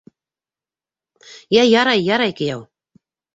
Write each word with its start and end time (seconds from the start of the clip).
—Йә, 1.57 1.67
ярай, 1.73 2.03
ярай, 2.07 2.35
кейәү. 2.41 2.65